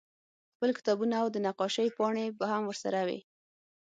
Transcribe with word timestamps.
خپل 0.53 0.69
کتابونه 0.77 1.15
او 1.21 1.27
د 1.31 1.37
نقاشۍ 1.47 1.87
پاڼې 1.97 2.25
به 2.37 2.45
هم 2.51 2.63
ورسره 2.67 2.99
وې 3.07 3.19